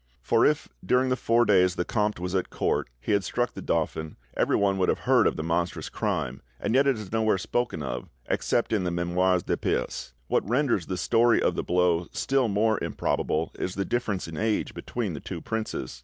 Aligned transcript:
For 0.23 0.47
if, 0.47 0.67
during 0.83 1.09
the 1.09 1.15
four 1.15 1.45
days 1.45 1.75
the 1.75 1.85
comte 1.85 2.19
was 2.19 2.33
at 2.33 2.49
court, 2.49 2.89
he 2.99 3.11
had 3.11 3.23
struck 3.23 3.53
the 3.53 3.61
dauphin, 3.61 4.15
everyone 4.35 4.79
would 4.79 4.89
have 4.89 5.01
heard 5.01 5.27
of 5.27 5.35
the 5.35 5.43
monstrous 5.43 5.89
crime, 5.89 6.41
and 6.59 6.73
yet 6.73 6.87
it 6.87 6.97
is 6.97 7.11
nowhere 7.11 7.37
spoken 7.37 7.83
of, 7.83 8.09
except 8.27 8.73
in 8.73 8.83
the 8.83 8.89
'Memoires 8.89 9.43
de 9.43 9.55
Perse'. 9.57 10.13
What 10.25 10.49
renders 10.49 10.87
the 10.87 10.97
story 10.97 11.39
of 11.39 11.53
the 11.53 11.61
blow 11.61 12.07
still 12.13 12.47
more 12.47 12.83
improbable 12.83 13.51
is 13.59 13.75
the 13.75 13.85
difference 13.85 14.27
in 14.27 14.37
age 14.37 14.73
between 14.73 15.13
the 15.13 15.19
two 15.19 15.39
princes. 15.39 15.99